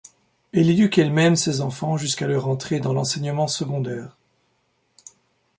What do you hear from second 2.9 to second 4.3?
l'enseignement secondaire.